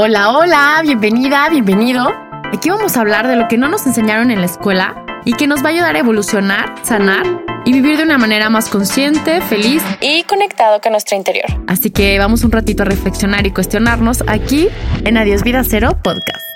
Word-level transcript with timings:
Hola, 0.00 0.30
hola, 0.30 0.80
bienvenida, 0.84 1.48
bienvenido. 1.50 2.06
Aquí 2.52 2.70
vamos 2.70 2.96
a 2.96 3.00
hablar 3.00 3.26
de 3.26 3.34
lo 3.34 3.48
que 3.48 3.58
no 3.58 3.68
nos 3.68 3.84
enseñaron 3.84 4.30
en 4.30 4.38
la 4.38 4.46
escuela 4.46 5.04
y 5.24 5.32
que 5.32 5.48
nos 5.48 5.64
va 5.64 5.70
a 5.70 5.72
ayudar 5.72 5.96
a 5.96 5.98
evolucionar, 5.98 6.72
sanar 6.84 7.26
y 7.64 7.72
vivir 7.72 7.96
de 7.96 8.04
una 8.04 8.16
manera 8.16 8.48
más 8.48 8.68
consciente, 8.68 9.40
feliz 9.40 9.82
y 10.00 10.22
conectado 10.22 10.80
con 10.80 10.92
nuestro 10.92 11.16
interior. 11.16 11.46
Así 11.66 11.90
que 11.90 12.16
vamos 12.16 12.44
un 12.44 12.52
ratito 12.52 12.84
a 12.84 12.86
reflexionar 12.86 13.44
y 13.48 13.50
cuestionarnos 13.52 14.22
aquí 14.28 14.68
en 15.04 15.16
Adiós 15.16 15.42
Vida 15.42 15.64
Cero 15.64 15.98
Podcast. 16.00 16.46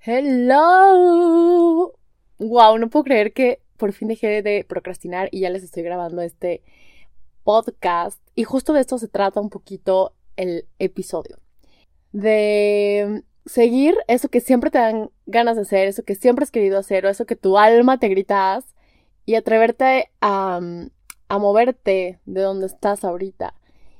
Hello. 0.00 1.92
Wow, 2.38 2.78
no 2.78 2.88
puedo 2.88 3.04
creer 3.04 3.34
que 3.34 3.60
por 3.76 3.92
fin 3.92 4.08
dejé 4.08 4.40
de 4.40 4.64
procrastinar 4.66 5.28
y 5.30 5.40
ya 5.40 5.50
les 5.50 5.62
estoy 5.62 5.82
grabando 5.82 6.22
este 6.22 6.62
podcast. 7.44 8.18
Y 8.34 8.44
justo 8.44 8.72
de 8.72 8.80
esto 8.80 8.96
se 8.96 9.08
trata 9.08 9.42
un 9.42 9.50
poquito 9.50 10.14
el 10.48 10.66
episodio. 10.78 11.38
De 12.12 13.22
seguir 13.46 13.96
eso 14.08 14.28
que 14.28 14.40
siempre 14.40 14.70
te 14.70 14.78
dan 14.78 15.10
ganas 15.26 15.56
de 15.56 15.62
hacer, 15.62 15.88
eso 15.88 16.04
que 16.04 16.14
siempre 16.14 16.44
has 16.44 16.50
querido 16.50 16.78
hacer, 16.78 17.06
o 17.06 17.08
eso 17.08 17.26
que 17.26 17.36
tu 17.36 17.58
alma 17.58 17.98
te 17.98 18.08
gritas, 18.08 18.64
y 19.24 19.34
atreverte 19.36 20.10
a, 20.20 20.60
a 21.28 21.38
moverte 21.38 22.20
de 22.26 22.40
donde 22.40 22.66
estás 22.66 23.04
ahorita. 23.04 23.54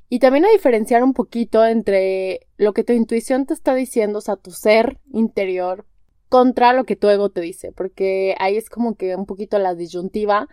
Y 0.09 0.19
también 0.19 0.45
a 0.45 0.51
diferenciar 0.51 1.03
un 1.03 1.15
poquito 1.15 1.65
entre 1.65 2.47
lo 2.59 2.75
que 2.75 2.85
tu 2.85 2.93
intuición 2.93 3.47
te 3.47 3.55
está 3.55 3.75
diciendo, 3.75 4.19
o 4.19 4.23
sea, 4.23 4.37
tu 4.37 4.51
ser 4.51 4.99
interior, 5.13 5.87
contra 6.33 6.73
lo 6.73 6.85
que 6.85 6.97
tu 6.97 7.09
ego 7.11 7.29
te 7.29 7.43
dice, 7.43 7.73
porque 7.73 8.35
ahí 8.39 8.57
es 8.57 8.71
como 8.71 8.95
que 8.97 9.15
un 9.17 9.27
poquito 9.27 9.59
la 9.59 9.75
disyuntiva 9.75 10.49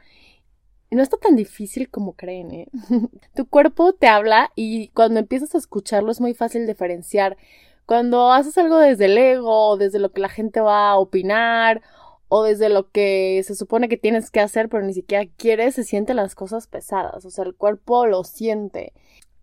no 0.95 1.03
está 1.03 1.17
tan 1.17 1.35
difícil 1.35 1.89
como 1.89 2.13
creen, 2.13 2.51
¿eh? 2.51 2.67
tu 3.35 3.47
cuerpo 3.47 3.93
te 3.93 4.07
habla 4.07 4.51
y 4.55 4.89
cuando 4.89 5.19
empiezas 5.19 5.55
a 5.55 5.59
escucharlo 5.59 6.11
es 6.11 6.21
muy 6.21 6.33
fácil 6.33 6.65
diferenciar. 6.67 7.37
Cuando 7.85 8.31
haces 8.31 8.57
algo 8.57 8.77
desde 8.77 9.05
el 9.05 9.17
ego, 9.17 9.77
desde 9.77 9.99
lo 9.99 10.11
que 10.11 10.21
la 10.21 10.29
gente 10.29 10.61
va 10.61 10.91
a 10.91 10.97
opinar, 10.97 11.81
o 12.29 12.43
desde 12.43 12.69
lo 12.69 12.89
que 12.91 13.41
se 13.43 13.55
supone 13.55 13.89
que 13.89 13.97
tienes 13.97 14.29
que 14.29 14.39
hacer, 14.39 14.69
pero 14.69 14.85
ni 14.85 14.93
siquiera 14.93 15.25
quieres, 15.35 15.75
se 15.75 15.83
sienten 15.83 16.15
las 16.15 16.35
cosas 16.35 16.67
pesadas. 16.67 17.25
O 17.25 17.31
sea, 17.31 17.43
el 17.43 17.55
cuerpo 17.55 18.05
lo 18.05 18.23
siente. 18.23 18.93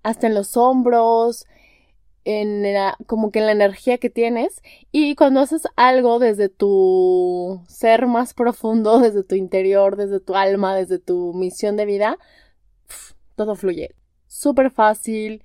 Hasta 0.05 0.29
en 0.29 0.35
los 0.35 0.57
hombros, 0.57 1.47
en 2.27 2.63
la, 2.75 2.97
como 3.07 3.31
que 3.31 3.39
en 3.39 3.47
la 3.47 3.53
energía 3.53 3.99
que 3.99 4.11
tienes 4.11 4.61
y 4.91 5.15
cuando 5.15 5.41
haces 5.41 5.63
algo 5.77 6.19
desde 6.19 6.49
tu 6.49 7.63
ser 7.69 8.09
más 8.09 8.35
profundo, 8.35 8.99
desde 9.01 9.23
tu 9.23 9.37
interior, 9.37 9.97
desde 9.97 10.21
tu 10.21 10.35
alma, 10.35 10.75
desde 10.77 10.99
tu 10.99 11.33
misión 11.35 11.77
de 11.77 11.87
vida, 11.87 12.19
todo 13.37 13.55
fluye. 13.55 13.95
Súper 14.27 14.73
fácil. 14.73 15.45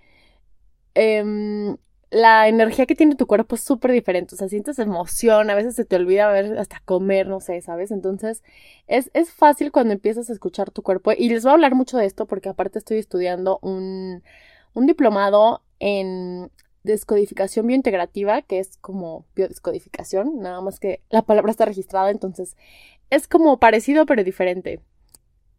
Em, 0.96 1.78
la 2.10 2.48
energía 2.48 2.86
que 2.88 2.96
tiene 2.96 3.16
tu 3.16 3.28
cuerpo 3.28 3.56
es 3.56 3.62
súper 3.64 3.92
diferente, 3.92 4.36
o 4.36 4.38
sea, 4.38 4.50
sientes 4.50 4.80
emoción, 4.80 5.50
a 5.50 5.56
veces 5.56 5.76
se 5.76 5.86
te 5.86 5.96
olvida 5.96 6.30
ver 6.30 6.58
hasta 6.58 6.82
comer, 6.84 7.28
no 7.28 7.40
sé, 7.40 7.62
¿sabes? 7.62 7.92
Entonces, 7.92 8.44
es, 8.88 9.12
es 9.14 9.32
fácil 9.32 9.72
cuando 9.72 9.94
empiezas 9.94 10.30
a 10.30 10.34
escuchar 10.34 10.72
tu 10.72 10.82
cuerpo 10.84 11.12
y 11.18 11.30
les 11.30 11.44
voy 11.44 11.52
a 11.52 11.54
hablar 11.54 11.76
mucho 11.76 11.98
de 11.98 12.06
esto 12.06 12.26
porque 12.26 12.50
aparte 12.50 12.80
estoy 12.80 12.98
estudiando 12.98 13.60
un, 13.62 14.24
un 14.74 14.86
diplomado 14.88 15.62
en 15.80 16.52
descodificación 16.84 17.68
biointegrativa, 17.68 18.42
que 18.42 18.60
es 18.60 18.78
como 18.78 19.26
biodescodificación, 19.36 20.40
nada 20.40 20.62
más 20.62 20.80
que 20.80 21.02
la 21.10 21.22
palabra 21.22 21.52
está 21.52 21.66
registrada, 21.66 22.10
entonces 22.10 22.56
es 23.10 23.28
como 23.28 23.60
parecido 23.60 24.06
pero 24.06 24.24
diferente. 24.24 24.82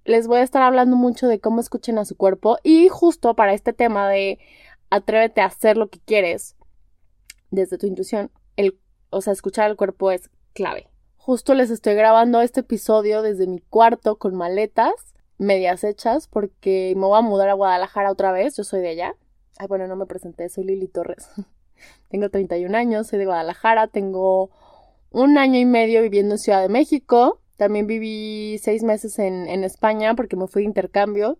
Les 0.05 0.27
voy 0.27 0.39
a 0.39 0.43
estar 0.43 0.62
hablando 0.62 0.97
mucho 0.97 1.28
de 1.28 1.39
cómo 1.39 1.61
escuchen 1.61 1.98
a 1.98 2.05
su 2.05 2.17
cuerpo 2.17 2.59
y 2.65 2.89
justo 2.89 3.34
para 3.37 3.55
este 3.55 3.73
tema 3.73 4.09
de 4.09 4.41
atrévete 4.91 5.41
a 5.41 5.47
hacer 5.47 5.77
lo 5.77 5.89
que 5.89 6.00
quieres 6.00 6.56
desde 7.50 7.78
tu 7.78 7.87
intuición, 7.87 8.31
el, 8.56 8.78
o 9.11 9.20
sea, 9.20 9.33
escuchar 9.33 9.67
al 9.67 9.77
cuerpo 9.77 10.11
es 10.11 10.31
clave. 10.55 10.89
Justo 11.17 11.55
les 11.55 11.70
estoy 11.70 11.95
grabando 11.95 12.41
este 12.41 12.61
episodio 12.61 13.23
desde 13.23 13.47
mi 13.47 13.61
cuarto 13.61 14.16
con 14.16 14.34
maletas 14.34 14.93
medias 15.38 15.84
hechas 15.84 16.27
porque 16.27 16.94
me 16.97 17.06
voy 17.06 17.19
a 17.19 17.22
mudar 17.22 17.49
a 17.49 17.55
Guadalajara 17.55 18.11
otra 18.11 18.32
vez, 18.32 18.56
yo 18.56 18.65
soy 18.65 18.81
de 18.81 18.88
allá. 18.88 19.15
Ay, 19.58 19.66
bueno, 19.68 19.86
no 19.86 19.96
me 19.96 20.06
presenté, 20.06 20.48
soy 20.48 20.64
Lili 20.64 20.88
Torres. 20.88 21.28
tengo 22.08 22.28
31 22.30 22.76
años, 22.76 23.06
soy 23.06 23.18
de 23.18 23.26
Guadalajara, 23.26 23.88
tengo 23.88 24.50
un 25.10 25.38
año 25.38 25.58
y 25.58 25.64
medio 25.64 26.02
viviendo 26.02 26.34
en 26.34 26.38
Ciudad 26.38 26.62
de 26.62 26.68
México. 26.68 27.40
También 27.56 27.86
viví 27.86 28.58
seis 28.58 28.82
meses 28.82 29.18
en, 29.18 29.62
España 29.62 30.14
porque 30.14 30.36
me 30.36 30.48
fui 30.48 30.62
de 30.62 30.68
intercambio. 30.68 31.38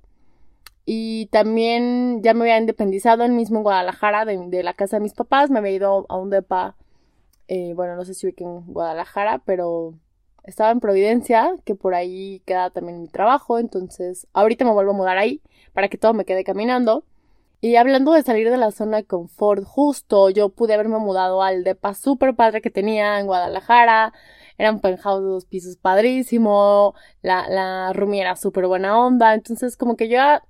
Y 0.85 1.27
también 1.27 2.23
ya 2.23 2.35
me 2.35 2.43
había 2.43 2.59
independizado 2.59 3.25
en 3.25 3.37
mismo 3.37 3.63
Guadalajara 3.63 4.25
de, 4.25 4.63
la 4.63 4.75
casa 4.75 4.97
de 4.97 5.03
mis 5.03 5.15
papás. 5.15 5.51
Me 5.51 5.59
había 5.59 5.73
ido 5.73 6.07
a 6.09 6.17
un 6.17 6.31
depa, 6.31 6.77
eh, 7.49 7.73
bueno, 7.75 7.97
no 7.97 8.05
sé 8.05 8.15
si 8.15 8.27
viví 8.27 8.45
en 8.45 8.67
Guadalajara, 8.67 9.43
pero 9.45 9.95
estaba 10.45 10.71
en 10.71 10.81
Providencia, 10.81 11.55
que 11.65 11.75
por 11.75 11.95
ahí 11.95 12.43
queda 12.47 12.71
también 12.71 13.01
mi 13.01 13.09
trabajo. 13.09 13.59
Entonces, 13.59 14.27
ahorita 14.33 14.65
me 14.65 14.73
vuelvo 14.73 14.93
a 14.93 14.97
mudar 14.97 15.19
ahí 15.19 15.41
para 15.73 15.89
que 15.89 15.99
todo 15.99 16.15
me 16.15 16.25
quede 16.25 16.45
caminando. 16.45 17.05
Y 17.65 17.77
hablando 17.77 18.11
de 18.13 18.25
salir 18.25 18.51
de 18.51 18.57
la 18.57 18.73
zona 18.73 18.97
de 18.97 19.05
confort, 19.05 19.63
justo 19.63 20.31
yo 20.31 20.49
pude 20.49 20.75
haberme 20.75 20.99
mudado 20.99 21.45
al 21.45 21.63
depa 21.63 21.95
super 21.95 22.35
padre 22.35 22.61
que 22.61 22.71
tenía 22.71 23.21
en 23.21 23.27
Guadalajara. 23.27 24.13
Era 24.59 24.73
un 24.73 24.81
penthouse 24.81 25.23
de 25.23 25.29
dos 25.29 25.47
pisos 25.47 25.77
padrísimo. 25.77 26.97
La, 27.23 27.49
la 27.49 27.93
roomie 27.93 28.21
era 28.21 28.35
súper 28.35 28.67
buena 28.67 28.99
onda. 28.99 29.33
Entonces, 29.33 29.77
como 29.77 29.97
que 29.97 30.09
yo 30.09 30.15
ya, 30.15 30.43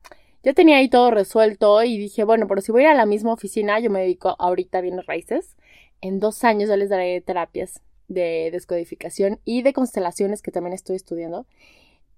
ya, 0.43 0.55
tenía 0.55 0.79
ahí 0.79 0.89
todo 0.89 1.11
resuelto. 1.11 1.83
Y 1.83 1.99
dije, 1.99 2.25
bueno, 2.25 2.49
pero 2.49 2.63
si 2.63 2.73
voy 2.73 2.85
a 2.85 2.85
ir 2.87 2.91
a 2.93 2.95
la 2.95 3.05
misma 3.05 3.35
oficina, 3.35 3.79
yo 3.79 3.91
me 3.91 4.01
dedico 4.01 4.35
ahorita 4.39 4.79
a 4.79 4.81
bienes 4.81 5.05
raíces. 5.05 5.59
En 6.01 6.19
dos 6.19 6.45
años 6.45 6.71
ya 6.71 6.79
les 6.79 6.89
daré 6.89 7.21
terapias 7.21 7.83
de 8.09 8.49
descodificación 8.53 9.39
y 9.45 9.61
de 9.61 9.75
constelaciones 9.75 10.41
que 10.41 10.51
también 10.51 10.73
estoy 10.73 10.97
estudiando. 10.97 11.45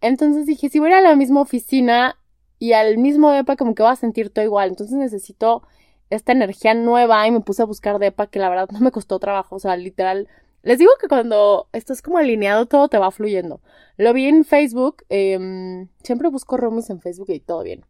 Entonces 0.00 0.46
dije, 0.46 0.68
si 0.68 0.78
voy 0.78 0.92
a 0.92 1.00
ir 1.00 1.04
a 1.04 1.08
la 1.10 1.16
misma 1.16 1.40
oficina, 1.40 2.16
y 2.64 2.72
al 2.72 2.96
mismo 2.96 3.30
DEPA 3.30 3.56
como 3.56 3.74
que 3.74 3.82
va 3.82 3.90
a 3.90 3.96
sentir 3.96 4.30
todo 4.30 4.42
igual. 4.42 4.70
Entonces 4.70 4.96
necesito 4.96 5.64
esta 6.08 6.32
energía 6.32 6.72
nueva 6.72 7.26
y 7.28 7.30
me 7.30 7.40
puse 7.40 7.60
a 7.60 7.66
buscar 7.66 7.98
DEPA 7.98 8.28
que 8.28 8.38
la 8.38 8.48
verdad 8.48 8.70
no 8.70 8.80
me 8.80 8.90
costó 8.90 9.18
trabajo. 9.18 9.56
O 9.56 9.58
sea, 9.58 9.76
literal. 9.76 10.28
Les 10.62 10.78
digo 10.78 10.90
que 10.98 11.06
cuando 11.06 11.68
estás 11.74 12.00
como 12.00 12.16
alineado 12.16 12.64
todo 12.64 12.88
te 12.88 12.96
va 12.96 13.10
fluyendo. 13.10 13.60
Lo 13.98 14.14
vi 14.14 14.28
en 14.28 14.46
Facebook. 14.46 15.04
Em, 15.10 15.88
siempre 16.02 16.30
busco 16.30 16.56
roomies 16.56 16.88
en 16.88 17.02
Facebook 17.02 17.28
y 17.28 17.40
todo 17.40 17.62
bien. 17.64 17.84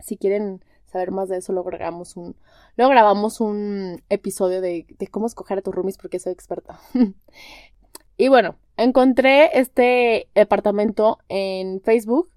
Si 0.00 0.16
quieren 0.16 0.64
saber 0.86 1.12
más 1.12 1.28
de 1.28 1.36
eso, 1.36 1.52
luego 1.52 1.70
grabamos 1.70 2.16
un, 2.16 2.34
luego 2.76 2.90
grabamos 2.90 3.40
un 3.40 4.02
episodio 4.08 4.60
de, 4.60 4.84
de 4.98 5.06
cómo 5.06 5.28
escoger 5.28 5.58
a 5.58 5.62
tus 5.62 5.72
roomies 5.72 5.96
porque 5.96 6.18
soy 6.18 6.32
experta. 6.32 6.80
y 8.16 8.26
bueno, 8.26 8.56
encontré 8.76 9.60
este 9.60 10.28
departamento 10.34 11.20
en 11.28 11.80
Facebook 11.82 12.31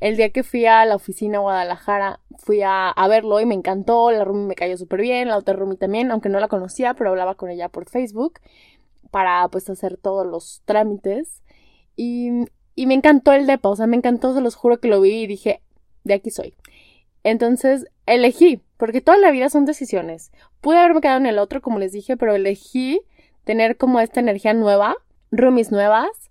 el 0.00 0.16
día 0.16 0.30
que 0.30 0.42
fui 0.42 0.66
a 0.66 0.84
la 0.86 0.96
oficina 0.96 1.38
a 1.38 1.42
Guadalajara, 1.42 2.20
fui 2.38 2.62
a, 2.64 2.94
verlo 3.08 3.38
y 3.40 3.46
me 3.46 3.54
encantó. 3.54 4.10
La 4.10 4.24
Rumi 4.24 4.46
me 4.46 4.54
cayó 4.54 4.76
súper 4.76 5.02
bien, 5.02 5.28
la 5.28 5.36
otra 5.36 5.54
Rumi 5.54 5.76
también, 5.76 6.10
aunque 6.10 6.30
no 6.30 6.40
la 6.40 6.48
conocía, 6.48 6.94
pero 6.94 7.10
hablaba 7.10 7.34
con 7.34 7.50
ella 7.50 7.68
por 7.68 7.88
Facebook 7.88 8.40
para 9.10 9.46
pues 9.48 9.68
hacer 9.68 9.98
todos 9.98 10.26
los 10.26 10.62
trámites. 10.64 11.42
Y, 11.96 12.30
y 12.74 12.86
me 12.86 12.94
encantó 12.94 13.32
el 13.32 13.46
depa, 13.46 13.68
o 13.68 13.76
sea, 13.76 13.86
me 13.86 13.96
encantó, 13.96 14.34
se 14.34 14.40
los 14.40 14.54
juro 14.54 14.80
que 14.80 14.88
lo 14.88 15.00
vi 15.02 15.22
y 15.22 15.26
dije, 15.26 15.62
de 16.04 16.14
aquí 16.14 16.30
soy. 16.30 16.54
Entonces 17.22 17.86
elegí, 18.06 18.62
porque 18.78 19.02
toda 19.02 19.18
la 19.18 19.30
vida 19.30 19.50
son 19.50 19.66
decisiones. 19.66 20.32
Pude 20.62 20.78
haberme 20.78 21.02
quedado 21.02 21.18
en 21.18 21.26
el 21.26 21.38
otro, 21.38 21.60
como 21.60 21.78
les 21.78 21.92
dije, 21.92 22.16
pero 22.16 22.34
elegí 22.34 23.02
tener 23.44 23.76
como 23.76 24.00
esta 24.00 24.20
energía 24.20 24.54
nueva, 24.54 24.96
roomies 25.30 25.70
nuevas, 25.70 26.30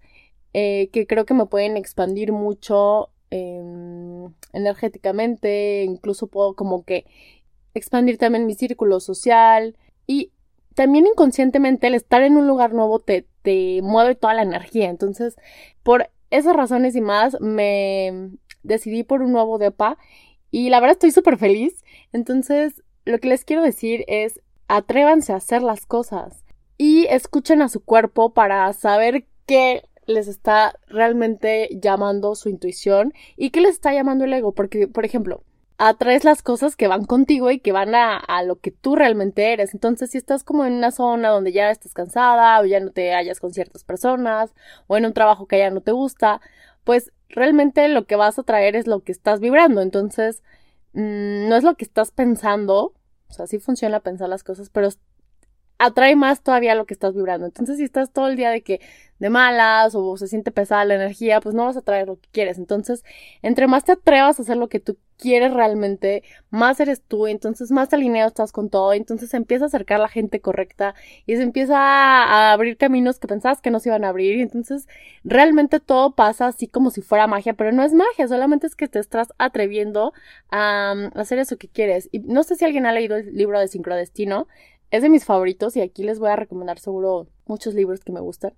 eh, 0.53 0.89
que 0.91 1.05
creo 1.05 1.25
que 1.25 1.35
me 1.35 1.45
pueden 1.45 1.77
expandir 1.77 2.31
mucho 2.31 3.09
Em, 3.31 4.33
energéticamente, 4.53 5.83
incluso 5.83 6.27
puedo 6.27 6.55
como 6.55 6.83
que 6.83 7.05
expandir 7.75 8.17
también 8.17 8.47
mi 8.47 8.55
círculo 8.55 8.99
social 8.99 9.77
y 10.07 10.31
también 10.73 11.05
inconscientemente 11.05 11.87
el 11.87 11.93
estar 11.93 12.23
en 12.23 12.37
un 12.37 12.47
lugar 12.47 12.73
nuevo 12.73 12.99
te, 12.99 13.27
te 13.43 13.81
mueve 13.83 14.15
toda 14.15 14.33
la 14.33 14.41
energía. 14.41 14.89
Entonces, 14.89 15.35
por 15.83 16.09
esas 16.31 16.55
razones 16.55 16.95
y 16.95 17.01
más, 17.01 17.39
me 17.39 18.31
decidí 18.63 19.03
por 19.03 19.21
un 19.21 19.31
nuevo 19.31 19.57
DEPA 19.57 19.97
y 20.51 20.69
la 20.69 20.79
verdad 20.79 20.93
estoy 20.93 21.11
súper 21.11 21.37
feliz. 21.37 21.83
Entonces, 22.11 22.83
lo 23.05 23.19
que 23.19 23.27
les 23.27 23.45
quiero 23.45 23.61
decir 23.61 24.05
es, 24.07 24.41
atrévanse 24.67 25.33
a 25.33 25.37
hacer 25.37 25.61
las 25.61 25.85
cosas 25.85 26.43
y 26.77 27.05
escuchen 27.07 27.61
a 27.61 27.69
su 27.69 27.83
cuerpo 27.83 28.33
para 28.33 28.71
saber 28.73 29.25
qué 29.45 29.83
les 30.09 30.27
está 30.27 30.73
realmente 30.87 31.69
llamando 31.81 32.35
su 32.35 32.49
intuición 32.49 33.13
y 33.37 33.51
qué 33.51 33.61
les 33.61 33.75
está 33.75 33.93
llamando 33.93 34.25
el 34.25 34.33
ego. 34.33 34.53
Porque, 34.53 34.87
por 34.87 35.05
ejemplo, 35.05 35.43
atraes 35.77 36.25
las 36.25 36.43
cosas 36.43 36.75
que 36.75 36.87
van 36.87 37.05
contigo 37.05 37.51
y 37.51 37.59
que 37.59 37.71
van 37.71 37.95
a, 37.95 38.43
lo 38.43 38.59
que 38.59 38.71
tú 38.71 38.95
realmente 38.95 39.53
eres. 39.53 39.73
Entonces, 39.73 40.11
si 40.11 40.17
estás 40.17 40.43
como 40.43 40.65
en 40.65 40.73
una 40.73 40.91
zona 40.91 41.29
donde 41.29 41.53
ya 41.53 41.71
estás 41.71 41.93
cansada 41.93 42.59
o 42.59 42.65
ya 42.65 42.79
no 42.81 42.91
te 42.91 43.13
hallas 43.13 43.39
con 43.39 43.53
ciertas 43.53 43.83
personas 43.83 44.53
o 44.87 44.97
en 44.97 45.05
un 45.05 45.13
trabajo 45.13 45.47
que 45.47 45.59
ya 45.59 45.69
no 45.69 45.81
te 45.81 45.91
gusta, 45.93 46.41
pues 46.83 47.11
realmente 47.29 47.87
lo 47.87 48.05
que 48.05 48.15
vas 48.15 48.37
a 48.39 48.43
traer 48.43 48.75
es 48.75 48.87
lo 48.87 49.01
que 49.01 49.11
estás 49.11 49.39
vibrando. 49.39 49.81
Entonces, 49.81 50.43
mm, 50.93 51.47
no 51.49 51.55
es 51.55 51.63
lo 51.63 51.75
que 51.75 51.85
estás 51.85 52.11
pensando, 52.11 52.93
O 53.29 53.33
sea, 53.33 53.45
sí 53.47 53.59
funciona 53.59 53.99
pensar 53.99 54.27
las 54.27 54.43
cosas, 54.43 54.69
pero 54.71 54.89
atrae 55.79 56.15
más 56.15 56.43
todavía 56.43 56.75
lo 56.75 56.85
que 56.85 56.93
estás 56.93 57.15
vibrando. 57.15 57.47
Entonces, 57.47 57.77
si 57.77 57.83
estás 57.83 58.11
todo 58.11 58.27
el 58.27 58.35
día 58.35 58.51
de 58.51 58.61
que 58.61 58.81
de 59.17 59.29
malas 59.29 59.95
o 59.95 60.17
se 60.17 60.27
siente 60.27 60.51
pesada 60.51 60.85
la 60.85 60.95
energía, 60.95 61.41
pues 61.41 61.55
no 61.55 61.65
vas 61.65 61.77
a 61.77 61.81
traer 61.81 62.07
lo 62.07 62.17
que 62.17 62.29
quieres. 62.31 62.57
Entonces, 62.57 63.03
entre 63.41 63.67
más 63.67 63.83
te 63.83 63.93
atrevas 63.93 64.39
a 64.39 64.43
hacer 64.43 64.57
lo 64.57 64.69
que 64.69 64.79
tú 64.79 64.97
quieres 65.17 65.53
realmente, 65.53 66.23
más 66.49 66.79
eres 66.79 67.01
tú, 67.01 67.27
entonces 67.27 67.71
más 67.71 67.91
alineado 67.93 68.29
estás 68.29 68.53
con 68.53 68.69
todo, 68.69 68.93
entonces 68.93 69.29
se 69.29 69.37
empieza 69.37 69.65
a 69.65 69.67
acercar 69.67 69.99
la 69.99 70.07
gente 70.07 70.39
correcta 70.39 70.95
y 71.25 71.35
se 71.35 71.43
empieza 71.43 71.77
a 71.77 72.53
abrir 72.53 72.77
caminos 72.77 73.19
que 73.19 73.27
pensabas 73.27 73.59
que 73.61 73.69
no 73.69 73.81
se 73.81 73.89
iban 73.89 74.05
a 74.05 74.09
abrir 74.09 74.37
y 74.37 74.41
entonces 74.41 74.87
realmente 75.25 75.81
todo 75.81 76.15
pasa 76.15 76.47
así 76.47 76.67
como 76.67 76.89
si 76.89 77.01
fuera 77.01 77.27
magia, 77.27 77.53
pero 77.53 77.73
no 77.73 77.83
es 77.83 77.93
magia, 77.93 78.29
solamente 78.29 78.67
es 78.67 78.75
que 78.77 78.87
te 78.87 78.99
estás 78.99 79.27
atreviendo 79.37 80.13
a, 80.49 80.91
a 81.13 81.19
hacer 81.19 81.39
eso 81.39 81.57
que 81.57 81.67
quieres. 81.67 82.07
Y 82.13 82.19
no 82.19 82.43
sé 82.43 82.55
si 82.55 82.63
alguien 82.63 82.85
ha 82.85 82.93
leído 82.93 83.17
el 83.17 83.33
libro 83.35 83.59
de 83.59 83.67
Sincrodestino, 83.67 84.47
es 84.91 85.01
de 85.01 85.09
mis 85.09 85.25
favoritos 85.25 85.75
y 85.75 85.81
aquí 85.81 86.03
les 86.03 86.19
voy 86.19 86.29
a 86.29 86.35
recomendar 86.35 86.79
seguro 86.79 87.27
muchos 87.45 87.73
libros 87.73 88.01
que 88.01 88.11
me 88.11 88.19
gustan. 88.19 88.53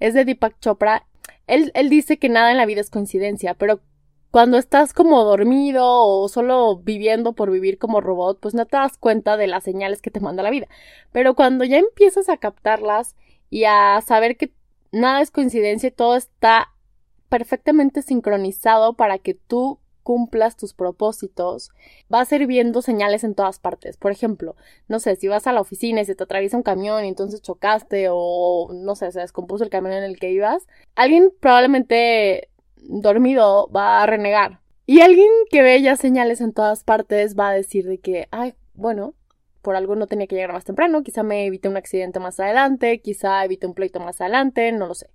Es 0.00 0.14
de 0.14 0.24
Deepak 0.24 0.58
Chopra. 0.60 1.06
Él, 1.46 1.70
él 1.74 1.88
dice 1.88 2.18
que 2.18 2.28
nada 2.28 2.50
en 2.50 2.56
la 2.56 2.66
vida 2.66 2.80
es 2.80 2.90
coincidencia, 2.90 3.54
pero 3.54 3.80
cuando 4.30 4.56
estás 4.56 4.94
como 4.94 5.22
dormido 5.24 5.84
o 5.86 6.26
solo 6.28 6.78
viviendo 6.78 7.34
por 7.34 7.50
vivir 7.50 7.78
como 7.78 8.00
robot, 8.00 8.40
pues 8.40 8.54
no 8.54 8.64
te 8.64 8.78
das 8.78 8.96
cuenta 8.96 9.36
de 9.36 9.46
las 9.46 9.62
señales 9.62 10.00
que 10.00 10.10
te 10.10 10.20
manda 10.20 10.42
la 10.42 10.50
vida. 10.50 10.68
Pero 11.12 11.34
cuando 11.34 11.64
ya 11.64 11.76
empiezas 11.76 12.30
a 12.30 12.38
captarlas 12.38 13.14
y 13.50 13.64
a 13.64 14.00
saber 14.00 14.38
que 14.38 14.50
nada 14.90 15.20
es 15.20 15.30
coincidencia 15.30 15.88
y 15.88 15.92
todo 15.92 16.16
está 16.16 16.72
perfectamente 17.28 18.00
sincronizado 18.00 18.94
para 18.94 19.18
que 19.18 19.34
tú 19.34 19.78
cumplas 20.02 20.56
tus 20.56 20.74
propósitos, 20.74 21.70
vas 22.08 22.32
a 22.32 22.36
ir 22.36 22.46
viendo 22.46 22.82
señales 22.82 23.24
en 23.24 23.34
todas 23.34 23.58
partes. 23.58 23.96
Por 23.96 24.12
ejemplo, 24.12 24.56
no 24.88 24.98
sé, 24.98 25.16
si 25.16 25.28
vas 25.28 25.46
a 25.46 25.52
la 25.52 25.60
oficina 25.60 26.00
y 26.00 26.04
se 26.04 26.14
te 26.14 26.24
atraviesa 26.24 26.56
un 26.56 26.62
camión 26.62 27.04
y 27.04 27.08
entonces 27.08 27.42
chocaste 27.42 28.08
o 28.10 28.70
no 28.72 28.94
sé, 28.96 29.12
se 29.12 29.20
descompuso 29.20 29.64
el 29.64 29.70
camión 29.70 29.94
en 29.94 30.04
el 30.04 30.18
que 30.18 30.30
ibas, 30.30 30.66
alguien 30.94 31.32
probablemente 31.40 32.48
dormido 32.76 33.68
va 33.74 34.02
a 34.02 34.06
renegar. 34.06 34.60
Y 34.84 35.00
alguien 35.00 35.30
que 35.50 35.62
ve 35.62 35.80
ya 35.80 35.96
señales 35.96 36.40
en 36.40 36.52
todas 36.52 36.84
partes 36.84 37.38
va 37.38 37.50
a 37.50 37.54
decir 37.54 37.86
de 37.86 37.98
que, 37.98 38.28
ay, 38.30 38.54
bueno, 38.74 39.14
por 39.62 39.76
algo 39.76 39.94
no 39.94 40.08
tenía 40.08 40.26
que 40.26 40.34
llegar 40.34 40.52
más 40.52 40.64
temprano, 40.64 41.02
quizá 41.02 41.22
me 41.22 41.46
evite 41.46 41.68
un 41.68 41.76
accidente 41.76 42.18
más 42.18 42.40
adelante, 42.40 43.00
quizá 43.00 43.44
evite 43.44 43.66
un 43.66 43.74
pleito 43.74 44.00
más 44.00 44.20
adelante, 44.20 44.72
no 44.72 44.88
lo 44.88 44.94
sé. 44.94 45.08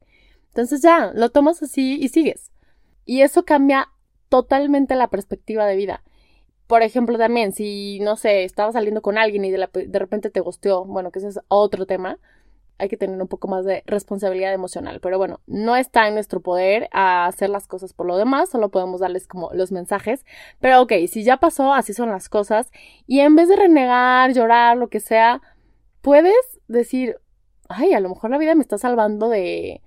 Entonces 0.48 0.82
ya, 0.82 1.12
lo 1.14 1.30
tomas 1.30 1.62
así 1.62 2.00
y 2.02 2.08
sigues. 2.08 2.52
Y 3.06 3.22
eso 3.22 3.46
cambia 3.46 3.90
totalmente 4.30 4.96
la 4.96 5.10
perspectiva 5.10 5.66
de 5.66 5.76
vida. 5.76 6.04
Por 6.68 6.82
ejemplo, 6.82 7.18
también, 7.18 7.54
si, 7.54 8.00
no 8.02 8.18
sé, 8.18 8.44
estabas 8.44 8.74
saliendo 8.74 9.02
con 9.02 9.18
alguien 9.18 9.46
y 9.46 9.52
de, 9.52 9.68
repente 10.00 10.30
te 10.30 10.42
gusteó, 10.42 10.84
bueno, 10.86 11.12
que 11.12 11.20
ese 11.20 11.30
es 11.30 11.40
otro 11.48 11.86
tema, 11.86 12.20
hay 12.78 12.90
que 12.90 12.98
tener 12.98 13.20
un 13.22 13.28
poco 13.28 13.48
más 13.48 13.66
de 13.66 13.84
responsabilidad 13.86 14.54
emocional. 14.54 15.00
Pero 15.00 15.18
bueno, 15.18 15.40
no 15.48 15.76
está 15.76 16.08
en 16.08 16.14
nuestro 16.14 16.42
poder 16.42 16.90
hacer 16.92 17.50
las 17.50 17.68
cosas 17.68 17.94
por 17.94 18.06
lo 18.06 18.18
demás, 18.18 18.50
solo 18.50 18.70
podemos 18.70 19.00
darles 19.00 19.28
como 19.28 19.50
los 19.54 19.72
mensajes. 19.72 20.26
Pero 20.60 20.82
ok, 20.82 20.94
si 21.08 21.24
ya 21.24 21.38
pasó, 21.38 21.74
así 21.74 21.94
son 21.94 22.10
las 22.10 22.30
cosas. 22.30 22.70
Y 23.08 23.22
en 23.22 23.36
vez 23.36 23.48
de 23.48 23.56
renegar, 23.56 24.34
llorar, 24.34 24.78
lo 24.78 24.90
que 24.90 25.00
sea, 25.00 25.42
puedes 26.02 26.36
decir, 26.68 27.18
ay, 27.70 27.94
a 27.94 28.00
lo 28.02 28.10
mejor 28.10 28.30
la 28.30 28.38
vida 28.38 28.56
me 28.56 28.62
está 28.62 28.78
salvando 28.78 29.30
de 29.30 29.82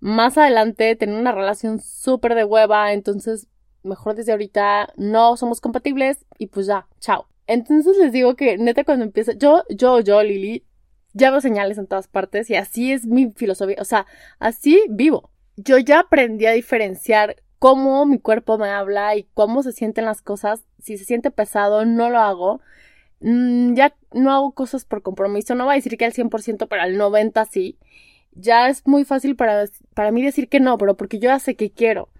más 0.00 0.36
adelante 0.38 0.94
tener 0.96 1.18
una 1.18 1.32
relación 1.32 1.80
súper 1.80 2.34
de 2.34 2.44
hueva, 2.44 2.92
entonces 2.92 3.48
mejor 3.86 4.14
desde 4.14 4.32
ahorita 4.32 4.92
no 4.96 5.36
somos 5.36 5.60
compatibles 5.60 6.26
y 6.38 6.48
pues 6.48 6.66
ya, 6.66 6.86
chao. 7.00 7.26
Entonces 7.46 7.96
les 7.96 8.12
digo 8.12 8.34
que 8.36 8.58
neta 8.58 8.84
cuando 8.84 9.04
empieza, 9.04 9.32
yo, 9.32 9.62
yo, 9.70 10.00
yo, 10.00 10.22
Lili, 10.22 10.64
ya 11.12 11.30
veo 11.30 11.40
señales 11.40 11.78
en 11.78 11.86
todas 11.86 12.08
partes 12.08 12.50
y 12.50 12.56
así 12.56 12.92
es 12.92 13.06
mi 13.06 13.32
filosofía, 13.32 13.76
o 13.80 13.84
sea, 13.84 14.06
así 14.38 14.82
vivo. 14.90 15.30
Yo 15.56 15.78
ya 15.78 16.00
aprendí 16.00 16.46
a 16.46 16.52
diferenciar 16.52 17.36
cómo 17.58 18.04
mi 18.06 18.18
cuerpo 18.18 18.58
me 18.58 18.68
habla 18.68 19.16
y 19.16 19.24
cómo 19.34 19.62
se 19.62 19.72
sienten 19.72 20.04
las 20.04 20.22
cosas. 20.22 20.64
Si 20.78 20.98
se 20.98 21.04
siente 21.04 21.30
pesado, 21.30 21.84
no 21.86 22.10
lo 22.10 22.18
hago. 22.18 22.60
Mm, 23.20 23.74
ya 23.74 23.94
no 24.12 24.32
hago 24.32 24.52
cosas 24.52 24.84
por 24.84 25.02
compromiso, 25.02 25.54
no 25.54 25.64
voy 25.64 25.72
a 25.72 25.76
decir 25.76 25.96
que 25.96 26.04
al 26.04 26.12
100%, 26.12 26.68
pero 26.68 26.82
al 26.82 26.96
90% 26.96 27.48
sí. 27.50 27.78
Ya 28.32 28.68
es 28.68 28.86
muy 28.86 29.04
fácil 29.04 29.34
para, 29.36 29.64
para 29.94 30.12
mí 30.12 30.22
decir 30.22 30.48
que 30.48 30.60
no, 30.60 30.76
pero 30.76 30.96
porque 30.96 31.18
yo 31.18 31.30
ya 31.30 31.38
sé 31.38 31.56
que 31.56 31.70
quiero. 31.70 32.10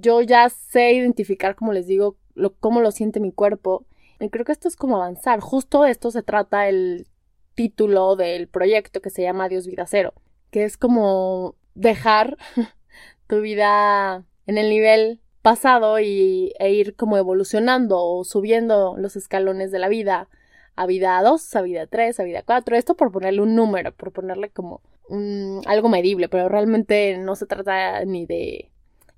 Yo 0.00 0.20
ya 0.22 0.48
sé 0.48 0.92
identificar, 0.92 1.54
como 1.54 1.72
les 1.72 1.86
digo, 1.86 2.16
lo, 2.34 2.54
cómo 2.54 2.80
lo 2.80 2.90
siente 2.92 3.20
mi 3.20 3.32
cuerpo. 3.32 3.86
Y 4.20 4.30
creo 4.30 4.44
que 4.44 4.52
esto 4.52 4.68
es 4.68 4.76
como 4.76 4.96
avanzar. 4.96 5.40
Justo 5.40 5.82
de 5.82 5.90
esto 5.90 6.10
se 6.10 6.22
trata 6.22 6.68
el 6.68 7.06
título 7.54 8.16
del 8.16 8.48
proyecto 8.48 9.00
que 9.00 9.10
se 9.10 9.22
llama 9.22 9.48
Dios 9.48 9.66
Vida 9.66 9.86
Cero, 9.86 10.14
que 10.50 10.64
es 10.64 10.76
como 10.76 11.56
dejar 11.74 12.36
tu 13.26 13.40
vida 13.40 14.24
en 14.46 14.58
el 14.58 14.70
nivel 14.70 15.20
pasado 15.42 15.98
y, 16.00 16.52
e 16.58 16.72
ir 16.72 16.94
como 16.96 17.16
evolucionando 17.16 17.98
o 18.00 18.24
subiendo 18.24 18.96
los 18.96 19.16
escalones 19.16 19.70
de 19.70 19.78
la 19.78 19.88
vida 19.88 20.28
a 20.74 20.86
vida 20.86 21.20
2, 21.22 21.56
a 21.56 21.62
vida 21.62 21.86
3, 21.86 22.18
a 22.18 22.24
vida 22.24 22.42
4, 22.42 22.76
esto 22.76 22.96
por 22.96 23.12
ponerle 23.12 23.42
un 23.42 23.54
número, 23.54 23.92
por 23.92 24.12
ponerle 24.12 24.48
como 24.48 24.80
un, 25.08 25.60
algo 25.66 25.88
medible, 25.88 26.28
pero 26.28 26.48
realmente 26.48 27.18
no 27.18 27.36
se 27.36 27.46
trata 27.46 28.04
ni 28.06 28.24
de 28.24 28.71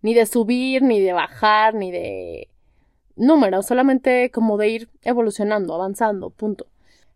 ni 0.04 0.12
de 0.12 0.26
subir, 0.26 0.82
ni 0.82 1.00
de 1.00 1.14
bajar, 1.14 1.74
ni 1.74 1.90
de 1.90 2.50
números, 3.16 3.64
solamente 3.64 4.30
como 4.30 4.58
de 4.58 4.68
ir 4.68 4.88
evolucionando, 5.00 5.74
avanzando, 5.74 6.28
punto. 6.28 6.66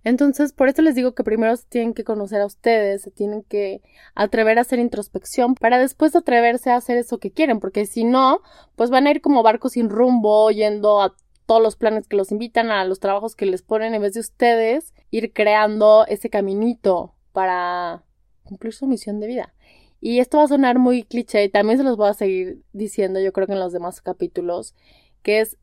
Entonces, 0.04 0.54
por 0.54 0.70
eso 0.70 0.80
les 0.80 0.94
digo 0.94 1.12
que 1.12 1.22
primero 1.22 1.54
se 1.54 1.66
tienen 1.68 1.92
que 1.92 2.02
conocer 2.02 2.40
a 2.40 2.46
ustedes, 2.46 3.02
se 3.02 3.10
tienen 3.10 3.42
que 3.42 3.82
atrever 4.14 4.56
a 4.56 4.62
hacer 4.62 4.78
introspección 4.78 5.54
para 5.54 5.78
después 5.78 6.16
atreverse 6.16 6.70
a 6.70 6.76
hacer 6.76 6.96
eso 6.96 7.18
que 7.18 7.30
quieren, 7.30 7.60
porque 7.60 7.84
si 7.84 8.04
no, 8.04 8.40
pues 8.74 8.88
van 8.88 9.06
a 9.06 9.10
ir 9.10 9.20
como 9.20 9.42
barcos 9.42 9.72
sin 9.72 9.90
rumbo, 9.90 10.50
yendo 10.50 11.02
a 11.02 11.14
todos 11.44 11.60
los 11.60 11.76
planes 11.76 12.08
que 12.08 12.16
los 12.16 12.32
invitan, 12.32 12.70
a 12.70 12.86
los 12.86 13.00
trabajos 13.00 13.36
que 13.36 13.44
les 13.44 13.60
ponen, 13.60 13.94
en 13.94 14.00
vez 14.00 14.14
de 14.14 14.20
ustedes 14.20 14.94
ir 15.10 15.34
creando 15.34 16.06
ese 16.06 16.30
caminito 16.30 17.12
para 17.32 18.02
cumplir 18.44 18.72
su 18.72 18.86
misión 18.86 19.20
de 19.20 19.26
vida. 19.26 19.52
Y 20.00 20.20
esto 20.20 20.38
va 20.38 20.44
a 20.44 20.48
sonar 20.48 20.78
muy 20.78 21.02
cliché 21.02 21.44
y 21.44 21.48
también 21.48 21.78
se 21.78 21.84
los 21.84 21.96
voy 21.96 22.08
a 22.08 22.14
seguir 22.14 22.62
diciendo, 22.72 23.20
yo 23.20 23.32
creo 23.32 23.46
que 23.46 23.54
en 23.54 23.60
los 23.60 23.72
demás 23.72 24.00
capítulos, 24.00 24.74
que 25.22 25.40
es 25.40 25.56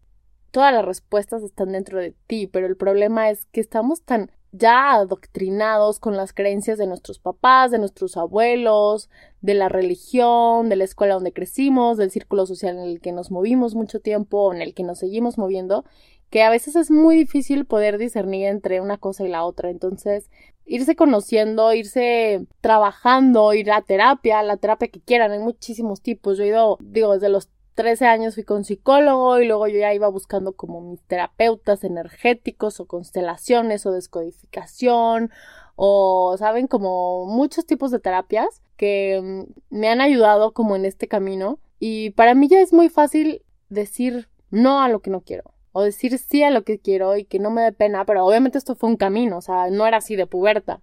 todas 0.51 0.73
las 0.73 0.85
respuestas 0.85 1.43
están 1.43 1.71
dentro 1.71 1.99
de 1.99 2.15
ti, 2.27 2.47
pero 2.47 2.67
el 2.67 2.77
problema 2.77 3.29
es 3.29 3.45
que 3.47 3.61
estamos 3.61 4.03
tan 4.03 4.31
ya 4.57 4.93
adoctrinados 4.93 5.99
con 5.99 6.15
las 6.15 6.31
creencias 6.31 6.77
de 6.77 6.87
nuestros 6.87 7.19
papás, 7.19 7.71
de 7.71 7.79
nuestros 7.79 8.15
abuelos, 8.15 9.09
de 9.41 9.53
la 9.53 9.69
religión, 9.69 10.69
de 10.69 10.77
la 10.77 10.85
escuela 10.85 11.15
donde 11.15 11.33
crecimos, 11.33 11.97
del 11.97 12.11
círculo 12.11 12.45
social 12.45 12.77
en 12.77 12.83
el 12.83 13.01
que 13.01 13.11
nos 13.11 13.31
movimos 13.31 13.75
mucho 13.75 13.99
tiempo, 13.99 14.53
en 14.53 14.61
el 14.61 14.73
que 14.73 14.83
nos 14.83 14.99
seguimos 14.99 15.37
moviendo, 15.37 15.83
que 16.29 16.43
a 16.43 16.49
veces 16.49 16.75
es 16.75 16.91
muy 16.91 17.15
difícil 17.15 17.65
poder 17.65 17.97
discernir 17.97 18.47
entre 18.47 18.81
una 18.81 18.97
cosa 18.97 19.23
y 19.23 19.29
la 19.29 19.43
otra. 19.43 19.69
Entonces, 19.69 20.29
irse 20.65 20.95
conociendo, 20.95 21.73
irse 21.73 22.45
trabajando, 22.61 23.53
ir 23.53 23.71
a 23.71 23.81
terapia, 23.81 24.43
la 24.43 24.57
terapia 24.57 24.87
que 24.89 25.01
quieran, 25.01 25.31
hay 25.31 25.39
muchísimos 25.39 26.01
tipos. 26.01 26.37
Yo 26.37 26.43
he 26.43 26.47
ido, 26.47 26.77
digo, 26.81 27.13
desde 27.13 27.29
los 27.29 27.49
13 27.75 28.05
años 28.07 28.35
fui 28.35 28.43
con 28.43 28.63
psicólogo 28.63 29.39
y 29.39 29.47
luego 29.47 29.67
yo 29.67 29.77
ya 29.79 29.93
iba 29.93 30.07
buscando 30.07 30.53
como 30.53 30.81
mis 30.81 31.01
terapeutas 31.03 31.83
energéticos 31.83 32.79
o 32.79 32.87
constelaciones 32.87 33.85
o 33.85 33.91
descodificación 33.91 35.29
o 35.75 36.35
saben 36.39 36.67
como 36.67 37.25
muchos 37.25 37.65
tipos 37.65 37.91
de 37.91 37.99
terapias 37.99 38.61
que 38.77 39.21
mm, 39.21 39.77
me 39.77 39.89
han 39.89 39.99
ayudado 39.99 40.53
como 40.53 40.77
en 40.77 40.85
este 40.85 41.09
camino 41.09 41.59
y 41.77 42.11
para 42.11 42.33
mí 42.33 42.47
ya 42.47 42.61
es 42.61 42.71
muy 42.71 42.87
fácil 42.87 43.43
decir 43.69 44.29
no 44.51 44.81
a 44.81 44.87
lo 44.87 45.01
que 45.01 45.09
no 45.09 45.19
quiero 45.19 45.54
o 45.77 45.83
decir 45.83 46.17
sí 46.17 46.41
a 46.41 46.51
lo 46.51 46.63
que 46.63 46.79
quiero 46.79 47.17
y 47.17 47.25
que 47.25 47.37
no 47.37 47.51
me 47.51 47.61
dé 47.61 47.73
pena, 47.73 48.05
pero 48.05 48.25
obviamente 48.25 48.57
esto 48.57 48.75
fue 48.75 48.87
un 48.89 48.95
camino, 48.95 49.39
o 49.39 49.41
sea, 49.41 49.69
no 49.69 49.85
era 49.85 49.97
así 49.97 50.15
de 50.15 50.25
puberta. 50.25 50.81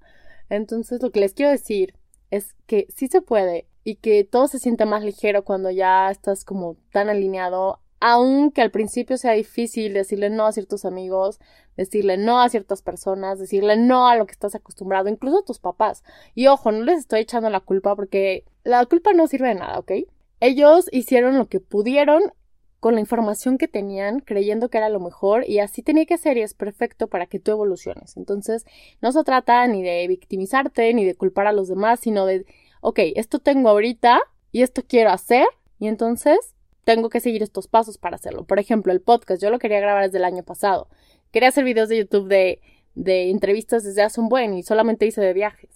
Entonces 0.51 1.01
lo 1.01 1.11
que 1.11 1.21
les 1.21 1.33
quiero 1.33 1.51
decir 1.51 1.95
es 2.31 2.55
que 2.67 2.87
sí 2.95 3.09
se 3.09 3.23
puede 3.23 3.67
y 3.85 3.95
que 3.95 4.23
todo 4.25 4.49
se 4.49 4.59
siente 4.59 4.85
más 4.85 5.03
ligero 5.03 5.45
cuando 5.45 5.71
ya 5.71 6.11
estás 6.11 6.45
como 6.45 6.77
tan 6.91 7.09
alineado, 7.09 7.81
aunque 8.01 8.61
al 8.61 8.71
principio 8.71 9.17
sea 9.17 9.33
difícil 9.33 9.95
decirle 9.95 10.29
no 10.29 10.45
a 10.45 10.53
ciertos 10.53 10.85
amigos, 10.85 11.41
decirle 11.75 12.19
no 12.19 12.43
a 12.43 12.51
ciertas 12.51 12.83
personas, 12.83 13.39
decirle 13.39 13.79
no 13.79 14.09
a 14.09 14.17
lo 14.17 14.27
que 14.27 14.33
estás 14.33 14.55
acostumbrado, 14.55 15.09
incluso 15.09 15.39
a 15.39 15.45
tus 15.47 15.59
papás. 15.59 16.05
Y 16.35 16.49
ojo, 16.49 16.71
no 16.71 16.85
les 16.85 16.99
estoy 16.99 17.21
echando 17.21 17.49
la 17.49 17.61
culpa 17.61 17.97
porque 17.97 18.45
la 18.63 18.85
culpa 18.85 19.15
no 19.15 19.27
sirve 19.27 19.49
de 19.49 19.55
nada, 19.55 19.79
¿ok? 19.79 19.93
Ellos 20.41 20.91
hicieron 20.93 21.39
lo 21.39 21.49
que 21.49 21.61
pudieron 21.61 22.35
con 22.83 22.95
la 22.95 23.01
información 23.01 23.59
que 23.59 23.69
tenían, 23.69 24.19
creyendo 24.19 24.69
que 24.69 24.79
era 24.79 24.89
lo 24.89 24.99
mejor 24.99 25.49
y 25.49 25.61
así 25.61 25.83
tenía 25.83 26.05
que 26.05 26.19
ser 26.19 26.37
y 26.37 26.43
es 26.43 26.53
perfecto 26.53 27.07
para 27.07 27.27
que 27.27 27.39
tú 27.39 27.53
evoluciones. 27.53 28.17
Entonces, 28.17 28.67
no 29.01 29.13
se 29.13 29.23
trata 29.23 29.65
ni 29.69 29.85
de 29.85 30.05
victimizarte 30.09 30.93
ni 30.93 31.05
de 31.05 31.15
culpar 31.15 31.47
a 31.47 31.53
los 31.53 31.69
demás, 31.69 32.01
sino 32.01 32.27
de 32.27 32.45
ok, 32.81 32.99
esto 33.15 33.39
tengo 33.39 33.69
ahorita 33.69 34.21
y 34.51 34.63
esto 34.63 34.83
quiero 34.87 35.11
hacer 35.11 35.47
y 35.79 35.87
entonces 35.87 36.39
tengo 36.83 37.09
que 37.09 37.21
seguir 37.21 37.45
estos 37.45 37.69
pasos 37.69 37.99
para 37.99 38.17
hacerlo. 38.17 38.45
Por 38.45 38.59
ejemplo, 38.59 38.93
el 38.93 39.01
podcast, 39.01 39.41
yo 39.41 39.51
lo 39.51 39.61
quería 39.61 39.79
grabar 39.79 40.05
desde 40.05 40.19
el 40.19 40.25
año 40.25 40.43
pasado. 40.43 40.89
Quería 41.31 41.51
hacer 41.51 41.63
videos 41.63 41.89
de 41.89 41.99
YouTube 41.99 42.27
de 42.27 42.61
de 42.95 43.31
entrevistas 43.31 43.85
desde 43.85 44.03
hace 44.03 44.21
un 44.21 44.29
buen 44.29 44.55
y 44.55 44.63
solamente 44.63 45.07
hice 45.07 45.21
de 45.21 45.33
viajes. 45.33 45.71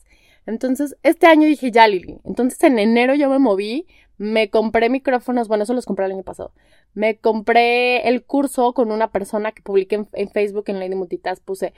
Entonces, 0.46 0.96
este 1.02 1.26
año 1.26 1.48
dije, 1.48 1.70
ya, 1.72 1.88
Lili. 1.88 2.18
Entonces, 2.24 2.62
en 2.62 2.78
enero 2.78 3.14
yo 3.14 3.28
me 3.28 3.38
moví, 3.38 3.86
me 4.18 4.50
compré 4.50 4.88
micrófonos, 4.88 5.48
bueno, 5.48 5.64
eso 5.64 5.74
los 5.74 5.86
compré 5.86 6.06
el 6.06 6.12
año 6.12 6.22
pasado. 6.22 6.52
Me 6.94 7.18
compré 7.18 8.08
el 8.08 8.24
curso 8.24 8.72
con 8.72 8.90
una 8.90 9.10
persona 9.10 9.52
que 9.52 9.62
publiqué 9.62 10.06
en, 10.12 10.30
Facebook 10.30 10.64
en 10.68 10.78
Lady 10.78 10.94
Multitask, 10.94 11.42
puse, 11.42 11.74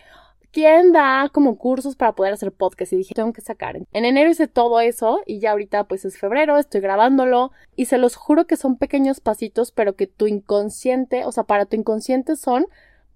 ¿quién 0.52 0.92
da 0.92 1.28
como 1.32 1.58
cursos 1.58 1.96
para 1.96 2.12
poder 2.12 2.32
hacer 2.32 2.52
podcast? 2.52 2.92
Y 2.92 2.96
dije, 2.96 3.14
tengo 3.14 3.32
que 3.32 3.40
sacar. 3.40 3.76
En 3.92 4.04
enero 4.04 4.30
hice 4.30 4.48
todo 4.48 4.80
eso 4.80 5.20
y 5.26 5.40
ya 5.40 5.52
ahorita 5.52 5.84
pues 5.84 6.04
es 6.04 6.18
febrero, 6.18 6.58
estoy 6.58 6.80
grabándolo 6.80 7.50
y 7.76 7.86
se 7.86 7.98
los 7.98 8.16
juro 8.16 8.46
que 8.46 8.56
son 8.56 8.76
pequeños 8.76 9.20
pasitos, 9.20 9.72
pero 9.72 9.96
que 9.96 10.06
tu 10.06 10.26
inconsciente, 10.26 11.24
o 11.24 11.32
sea, 11.32 11.44
para 11.44 11.66
tu 11.66 11.76
inconsciente 11.76 12.36
son 12.36 12.66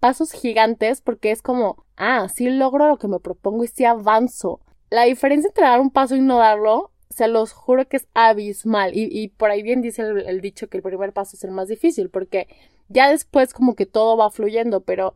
pasos 0.00 0.32
gigantes 0.32 1.00
porque 1.00 1.30
es 1.30 1.42
como, 1.42 1.84
ah, 1.96 2.28
sí 2.28 2.50
logro 2.50 2.88
lo 2.88 2.98
que 2.98 3.08
me 3.08 3.20
propongo 3.20 3.64
y 3.64 3.68
sí 3.68 3.84
avanzo 3.84 4.60
la 4.92 5.04
diferencia 5.04 5.48
entre 5.48 5.64
dar 5.64 5.80
un 5.80 5.90
paso 5.90 6.14
y 6.16 6.20
no 6.20 6.36
darlo, 6.36 6.90
se 7.12 7.28
los 7.28 7.52
juro 7.52 7.86
que 7.88 7.98
es 7.98 8.08
abismal. 8.14 8.92
Y, 8.94 9.28
por 9.28 9.50
ahí 9.50 9.62
bien 9.62 9.82
dice 9.82 10.02
el, 10.02 10.40
dicho 10.40 10.68
que 10.68 10.78
el 10.78 10.82
primer 10.82 11.12
paso 11.12 11.36
es 11.36 11.44
el 11.44 11.50
más 11.50 11.68
difícil, 11.68 12.10
porque 12.10 12.48
ya 12.88 13.10
después 13.10 13.54
como 13.54 13.74
que 13.74 13.86
todo 13.86 14.16
va 14.16 14.30
fluyendo, 14.30 14.82
pero 14.82 15.14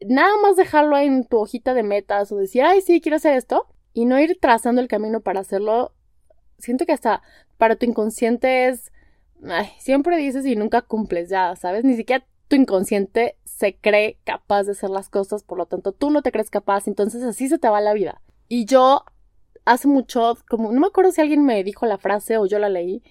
nada 0.00 0.36
más 0.42 0.56
dejarlo 0.56 0.96
en 0.98 1.24
tu 1.24 1.38
hojita 1.38 1.74
de 1.74 1.82
metas 1.82 2.30
o 2.30 2.36
decir, 2.36 2.62
ay, 2.62 2.80
sí, 2.80 3.00
quiero 3.00 3.16
hacer 3.16 3.34
esto, 3.36 3.66
y 3.92 4.04
no 4.04 4.20
ir 4.20 4.38
trazando 4.40 4.80
el 4.80 4.88
camino 4.88 5.20
para 5.20 5.40
hacerlo, 5.40 5.92
siento 6.58 6.86
que 6.86 6.92
hasta 6.92 7.22
para 7.56 7.76
tu 7.76 7.86
inconsciente 7.86 8.68
es, 8.68 8.92
ay, 9.44 9.68
siempre 9.78 10.16
dices 10.16 10.46
y 10.46 10.56
nunca 10.56 10.82
cumples 10.82 11.28
ya, 11.28 11.56
¿sabes? 11.56 11.84
Ni 11.84 11.96
siquiera 11.96 12.24
tu 12.48 12.56
inconsciente 12.56 13.36
se 13.44 13.76
cree 13.76 14.18
capaz 14.24 14.64
de 14.64 14.72
hacer 14.72 14.90
las 14.90 15.08
cosas, 15.08 15.42
por 15.42 15.58
lo 15.58 15.66
tanto 15.66 15.92
tú 15.92 16.10
no 16.10 16.22
te 16.22 16.32
crees 16.32 16.50
capaz, 16.50 16.86
entonces 16.86 17.22
así 17.22 17.48
se 17.48 17.58
te 17.58 17.68
va 17.68 17.80
la 17.80 17.92
vida. 17.92 18.22
Y 18.48 18.64
yo 18.64 19.04
hace 19.72 19.88
mucho, 19.88 20.36
como 20.48 20.72
no 20.72 20.80
me 20.80 20.86
acuerdo 20.86 21.12
si 21.12 21.20
alguien 21.20 21.44
me 21.44 21.62
dijo 21.64 21.86
la 21.86 21.98
frase 21.98 22.38
o 22.38 22.46
yo 22.46 22.58
la 22.58 22.68
leí, 22.68 23.02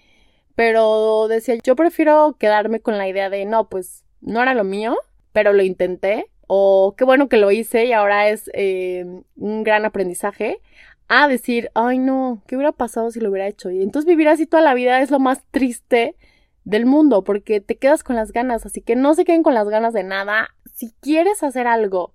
pero 0.55 1.27
decía, 1.27 1.55
yo 1.63 1.75
prefiero 1.75 2.35
quedarme 2.39 2.79
con 2.79 2.97
la 2.97 3.07
idea 3.07 3.29
de, 3.29 3.45
no, 3.45 3.69
pues 3.69 4.03
no 4.21 4.41
era 4.41 4.55
lo 4.55 4.63
mío, 4.63 4.97
pero 5.31 5.53
lo 5.53 5.61
intenté, 5.61 6.31
o 6.47 6.95
qué 6.97 7.03
bueno 7.03 7.29
que 7.29 7.37
lo 7.37 7.51
hice 7.51 7.85
y 7.85 7.93
ahora 7.93 8.29
es 8.29 8.49
eh, 8.53 9.05
un 9.35 9.63
gran 9.63 9.85
aprendizaje, 9.85 10.59
a 11.07 11.27
decir, 11.27 11.69
ay 11.75 11.99
no, 11.99 12.41
¿qué 12.47 12.55
hubiera 12.55 12.71
pasado 12.71 13.11
si 13.11 13.19
lo 13.19 13.29
hubiera 13.29 13.47
hecho? 13.47 13.69
Y 13.69 13.83
entonces 13.83 14.07
vivir 14.07 14.27
así 14.29 14.47
toda 14.47 14.63
la 14.63 14.73
vida 14.73 15.01
es 15.01 15.11
lo 15.11 15.19
más 15.19 15.43
triste 15.51 16.15
del 16.63 16.87
mundo, 16.87 17.23
porque 17.23 17.61
te 17.61 17.77
quedas 17.77 18.03
con 18.03 18.15
las 18.15 18.31
ganas, 18.31 18.65
así 18.65 18.81
que 18.81 18.95
no 18.95 19.13
se 19.13 19.25
queden 19.25 19.43
con 19.43 19.53
las 19.53 19.69
ganas 19.69 19.93
de 19.93 20.03
nada. 20.03 20.49
Si 20.73 20.91
quieres 21.01 21.43
hacer 21.43 21.67
algo 21.67 22.13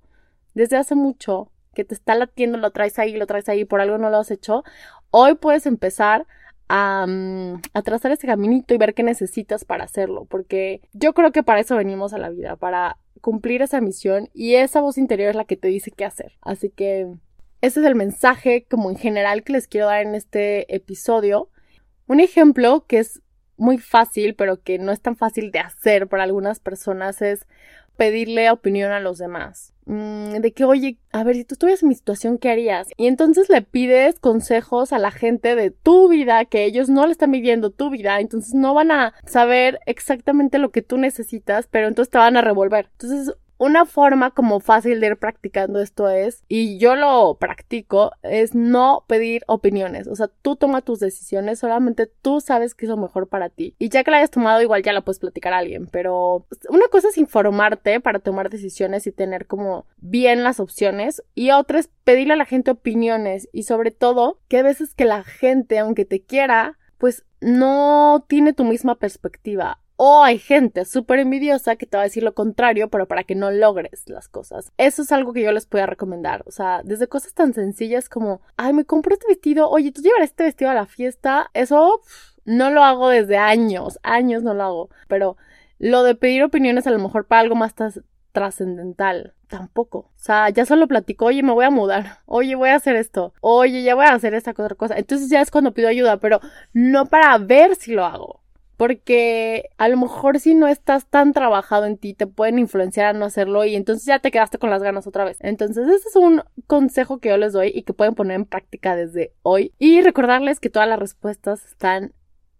desde 0.54 0.76
hace 0.76 0.96
mucho, 0.96 1.51
que 1.74 1.84
te 1.84 1.94
está 1.94 2.14
latiendo, 2.14 2.58
lo 2.58 2.70
traes 2.70 2.98
ahí, 2.98 3.16
lo 3.16 3.26
traes 3.26 3.48
ahí, 3.48 3.64
por 3.64 3.80
algo 3.80 3.98
no 3.98 4.10
lo 4.10 4.18
has 4.18 4.30
hecho, 4.30 4.64
hoy 5.10 5.34
puedes 5.34 5.66
empezar 5.66 6.26
a, 6.68 7.06
mm, 7.06 7.62
a, 7.74 7.82
trazar 7.82 8.12
ese 8.12 8.26
caminito 8.26 8.74
y 8.74 8.78
ver 8.78 8.94
qué 8.94 9.02
necesitas 9.02 9.64
para 9.64 9.84
hacerlo, 9.84 10.26
porque 10.26 10.80
yo 10.92 11.12
creo 11.12 11.32
que 11.32 11.42
para 11.42 11.60
eso 11.60 11.76
venimos 11.76 12.12
a 12.12 12.18
la 12.18 12.30
vida, 12.30 12.56
para 12.56 12.98
cumplir 13.20 13.62
esa 13.62 13.80
misión 13.80 14.28
y 14.34 14.56
esa 14.56 14.80
voz 14.80 14.98
interior 14.98 15.30
es 15.30 15.36
la 15.36 15.44
que 15.44 15.56
te 15.56 15.68
dice 15.68 15.90
qué 15.90 16.04
hacer. 16.04 16.32
Así 16.42 16.70
que 16.70 17.06
ese 17.62 17.80
es 17.80 17.86
el 17.86 17.94
mensaje 17.94 18.66
como 18.68 18.90
en 18.90 18.96
general 18.96 19.44
que 19.44 19.52
les 19.52 19.68
quiero 19.68 19.86
dar 19.86 20.02
en 20.02 20.14
este 20.14 20.74
episodio. 20.74 21.48
Un 22.08 22.20
ejemplo 22.20 22.84
que 22.86 22.98
es 22.98 23.22
muy 23.56 23.78
fácil, 23.78 24.34
pero 24.34 24.60
que 24.60 24.78
no 24.78 24.90
es 24.92 25.00
tan 25.00 25.16
fácil 25.16 25.52
de 25.52 25.60
hacer 25.60 26.08
para 26.08 26.24
algunas 26.24 26.58
personas 26.58 27.22
es 27.22 27.46
pedirle 27.96 28.50
opinión 28.50 28.92
a 28.92 29.00
los 29.00 29.18
demás. 29.18 29.72
Mm, 29.84 30.38
de 30.40 30.52
que, 30.52 30.64
oye, 30.64 30.98
a 31.10 31.24
ver, 31.24 31.34
si 31.34 31.44
tú 31.44 31.54
estuvieras 31.54 31.82
en 31.82 31.88
mi 31.88 31.94
situación, 31.94 32.38
¿qué 32.38 32.50
harías? 32.50 32.88
Y 32.96 33.08
entonces 33.08 33.48
le 33.48 33.62
pides 33.62 34.18
consejos 34.20 34.92
a 34.92 34.98
la 34.98 35.10
gente 35.10 35.56
de 35.56 35.70
tu 35.70 36.08
vida, 36.08 36.44
que 36.44 36.64
ellos 36.64 36.88
no 36.88 37.04
le 37.06 37.12
están 37.12 37.30
midiendo 37.30 37.70
tu 37.70 37.90
vida, 37.90 38.20
entonces 38.20 38.54
no 38.54 38.74
van 38.74 38.92
a 38.92 39.14
saber 39.26 39.80
exactamente 39.86 40.58
lo 40.58 40.70
que 40.70 40.82
tú 40.82 40.98
necesitas, 40.98 41.66
pero 41.68 41.88
entonces 41.88 42.10
te 42.10 42.18
van 42.18 42.36
a 42.36 42.42
revolver. 42.42 42.90
Entonces, 42.92 43.34
una 43.62 43.86
forma 43.86 44.32
como 44.32 44.58
fácil 44.58 44.98
de 44.98 45.06
ir 45.06 45.16
practicando 45.16 45.80
esto 45.80 46.08
es, 46.08 46.42
y 46.48 46.78
yo 46.78 46.96
lo 46.96 47.36
practico, 47.38 48.10
es 48.22 48.56
no 48.56 49.04
pedir 49.06 49.44
opiniones. 49.46 50.08
O 50.08 50.16
sea, 50.16 50.28
tú 50.42 50.56
toma 50.56 50.82
tus 50.82 50.98
decisiones, 50.98 51.60
solamente 51.60 52.08
tú 52.08 52.40
sabes 52.40 52.74
qué 52.74 52.86
es 52.86 52.90
lo 52.90 52.96
mejor 52.96 53.28
para 53.28 53.50
ti. 53.50 53.76
Y 53.78 53.88
ya 53.88 54.02
que 54.02 54.10
la 54.10 54.16
hayas 54.16 54.32
tomado, 54.32 54.62
igual 54.62 54.82
ya 54.82 54.92
la 54.92 55.02
puedes 55.02 55.20
platicar 55.20 55.52
a 55.52 55.58
alguien. 55.58 55.86
Pero 55.86 56.44
una 56.70 56.88
cosa 56.88 57.08
es 57.08 57.18
informarte 57.18 58.00
para 58.00 58.18
tomar 58.18 58.50
decisiones 58.50 59.06
y 59.06 59.12
tener 59.12 59.46
como 59.46 59.86
bien 59.98 60.42
las 60.42 60.58
opciones. 60.58 61.22
Y 61.36 61.52
otra 61.52 61.78
es 61.78 61.88
pedirle 62.02 62.32
a 62.32 62.38
la 62.38 62.46
gente 62.46 62.72
opiniones. 62.72 63.48
Y 63.52 63.62
sobre 63.62 63.92
todo, 63.92 64.40
que 64.48 64.58
a 64.58 64.64
veces 64.64 64.92
que 64.94 65.04
la 65.04 65.22
gente, 65.22 65.78
aunque 65.78 66.04
te 66.04 66.20
quiera, 66.20 66.78
pues 66.98 67.24
no 67.40 68.24
tiene 68.28 68.54
tu 68.54 68.64
misma 68.64 68.96
perspectiva 68.96 69.81
o 69.96 70.22
hay 70.22 70.38
gente 70.38 70.84
súper 70.84 71.20
envidiosa 71.20 71.76
que 71.76 71.86
te 71.86 71.96
va 71.96 72.02
a 72.02 72.06
decir 72.06 72.22
lo 72.22 72.34
contrario, 72.34 72.88
pero 72.88 73.06
para 73.06 73.24
que 73.24 73.34
no 73.34 73.50
logres 73.50 74.08
las 74.08 74.28
cosas. 74.28 74.72
Eso 74.78 75.02
es 75.02 75.12
algo 75.12 75.32
que 75.32 75.42
yo 75.42 75.52
les 75.52 75.66
puedo 75.66 75.86
recomendar. 75.86 76.42
O 76.46 76.50
sea, 76.50 76.82
desde 76.84 77.08
cosas 77.08 77.34
tan 77.34 77.54
sencillas 77.54 78.08
como, 78.08 78.40
ay, 78.56 78.72
me 78.72 78.84
compré 78.84 79.14
este 79.14 79.28
vestido, 79.28 79.68
oye, 79.68 79.92
tú 79.92 80.02
llevarás 80.02 80.30
este 80.30 80.44
vestido 80.44 80.70
a 80.70 80.74
la 80.74 80.86
fiesta. 80.86 81.50
Eso 81.54 82.00
no 82.44 82.70
lo 82.70 82.82
hago 82.82 83.08
desde 83.08 83.36
años, 83.36 83.98
años 84.02 84.42
no 84.42 84.54
lo 84.54 84.62
hago. 84.64 84.90
Pero 85.08 85.36
lo 85.78 86.02
de 86.02 86.14
pedir 86.14 86.42
opiniones 86.42 86.86
a 86.86 86.90
lo 86.90 86.98
mejor 86.98 87.26
para 87.26 87.42
algo 87.42 87.54
más 87.54 87.74
trascendental. 88.32 89.34
Tampoco. 89.48 89.98
O 89.98 90.12
sea, 90.16 90.48
ya 90.48 90.64
solo 90.64 90.88
platico, 90.88 91.26
oye, 91.26 91.42
me 91.42 91.52
voy 91.52 91.66
a 91.66 91.70
mudar, 91.70 92.20
oye, 92.24 92.54
voy 92.54 92.70
a 92.70 92.76
hacer 92.76 92.96
esto, 92.96 93.34
oye, 93.42 93.82
ya 93.82 93.94
voy 93.94 94.06
a 94.06 94.14
hacer 94.14 94.32
esta 94.32 94.52
otra 94.52 94.74
cosa. 94.74 94.96
Entonces 94.96 95.28
ya 95.28 95.42
es 95.42 95.50
cuando 95.50 95.74
pido 95.74 95.88
ayuda, 95.88 96.16
pero 96.16 96.40
no 96.72 97.06
para 97.06 97.36
ver 97.36 97.76
si 97.76 97.92
lo 97.92 98.04
hago 98.04 98.41
porque 98.76 99.70
a 99.78 99.88
lo 99.88 99.96
mejor 99.96 100.40
si 100.40 100.54
no 100.54 100.66
estás 100.66 101.06
tan 101.06 101.32
trabajado 101.32 101.86
en 101.86 101.96
ti 101.98 102.14
te 102.14 102.26
pueden 102.26 102.58
influenciar 102.58 103.06
a 103.06 103.12
no 103.12 103.24
hacerlo 103.24 103.64
y 103.64 103.76
entonces 103.76 104.04
ya 104.06 104.18
te 104.18 104.30
quedaste 104.30 104.58
con 104.58 104.70
las 104.70 104.82
ganas 104.82 105.06
otra 105.06 105.24
vez. 105.24 105.38
Entonces 105.40 105.86
ese 105.88 106.08
es 106.08 106.16
un 106.16 106.42
consejo 106.66 107.18
que 107.18 107.28
yo 107.28 107.36
les 107.36 107.52
doy 107.52 107.70
y 107.74 107.82
que 107.82 107.92
pueden 107.92 108.14
poner 108.14 108.36
en 108.36 108.44
práctica 108.44 108.96
desde 108.96 109.32
hoy 109.42 109.72
y 109.78 110.00
recordarles 110.00 110.60
que 110.60 110.70
todas 110.70 110.88
las 110.88 110.98
respuestas 110.98 111.64
están 111.64 112.12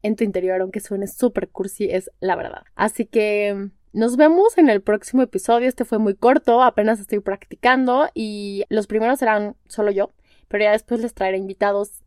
en 0.02 0.16
tu 0.16 0.24
interior, 0.24 0.60
aunque 0.60 0.80
suene 0.80 1.06
súper 1.06 1.48
cursi, 1.48 1.88
es 1.90 2.10
la 2.20 2.36
verdad. 2.36 2.64
Así 2.74 3.06
que 3.06 3.70
nos 3.92 4.16
vemos 4.16 4.58
en 4.58 4.68
el 4.68 4.80
próximo 4.82 5.22
episodio. 5.22 5.68
Este 5.68 5.84
fue 5.84 5.98
muy 5.98 6.14
corto, 6.14 6.62
apenas 6.62 7.00
estoy 7.00 7.20
practicando 7.20 8.08
y 8.14 8.64
los 8.68 8.86
primeros 8.86 9.18
serán 9.18 9.56
solo 9.68 9.90
yo, 9.90 10.12
pero 10.48 10.64
ya 10.64 10.72
después 10.72 11.00
les 11.00 11.14
traeré 11.14 11.38
invitados 11.38 12.02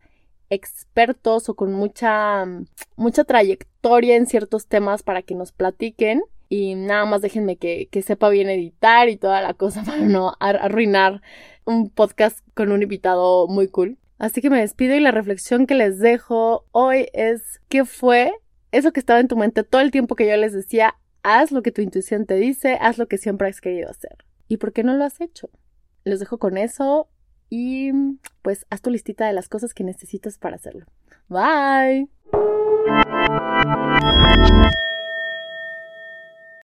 expertos 0.50 1.48
o 1.48 1.54
con 1.54 1.72
mucha, 1.72 2.44
mucha 2.96 3.24
trayectoria 3.24 4.16
en 4.16 4.26
ciertos 4.26 4.66
temas 4.66 5.02
para 5.02 5.22
que 5.22 5.34
nos 5.34 5.52
platiquen. 5.52 6.22
Y 6.48 6.76
nada 6.76 7.04
más 7.06 7.22
déjenme 7.22 7.56
que, 7.56 7.88
que 7.90 8.02
sepa 8.02 8.28
bien 8.28 8.48
editar 8.48 9.08
y 9.08 9.16
toda 9.16 9.40
la 9.42 9.54
cosa 9.54 9.82
para 9.86 9.98
no 9.98 10.34
arruinar 10.40 11.22
un 11.64 11.90
podcast 11.90 12.38
con 12.54 12.72
un 12.72 12.82
invitado 12.82 13.48
muy 13.48 13.68
cool. 13.68 13.98
Así 14.18 14.40
que 14.40 14.50
me 14.50 14.60
despido 14.60 14.94
y 14.94 15.00
la 15.00 15.10
reflexión 15.10 15.66
que 15.66 15.74
les 15.74 15.98
dejo 15.98 16.64
hoy 16.72 17.08
es 17.12 17.60
¿qué 17.68 17.84
fue 17.84 18.32
eso 18.72 18.92
que 18.92 19.00
estaba 19.00 19.20
en 19.20 19.28
tu 19.28 19.36
mente 19.36 19.62
todo 19.62 19.82
el 19.82 19.90
tiempo 19.90 20.14
que 20.14 20.26
yo 20.26 20.36
les 20.36 20.52
decía? 20.52 20.96
Haz 21.22 21.52
lo 21.52 21.62
que 21.62 21.72
tu 21.72 21.82
intuición 21.82 22.24
te 22.24 22.36
dice, 22.36 22.78
haz 22.80 22.98
lo 22.98 23.08
que 23.08 23.18
siempre 23.18 23.48
has 23.48 23.60
querido 23.60 23.90
hacer. 23.90 24.24
¿Y 24.48 24.56
por 24.58 24.72
qué 24.72 24.84
no 24.84 24.94
lo 24.94 25.04
has 25.04 25.20
hecho? 25.20 25.50
Les 26.04 26.20
dejo 26.20 26.38
con 26.38 26.56
eso 26.56 27.08
y 27.50 27.92
pues 28.42 28.66
haz 28.70 28.82
tu 28.82 28.90
listita 28.90 29.26
de 29.26 29.32
las 29.32 29.48
cosas 29.48 29.74
que 29.74 29.84
necesitas 29.84 30.38
para 30.38 30.56
hacerlo. 30.56 30.86
Bye. 31.28 32.08